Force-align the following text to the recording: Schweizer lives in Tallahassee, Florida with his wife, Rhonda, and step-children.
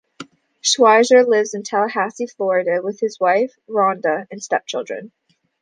Schweizer 0.63 1.23
lives 1.27 1.53
in 1.53 1.61
Tallahassee, 1.61 2.25
Florida 2.25 2.81
with 2.81 2.99
his 2.99 3.19
wife, 3.19 3.53
Rhonda, 3.69 4.25
and 4.31 4.41
step-children. 4.41 5.11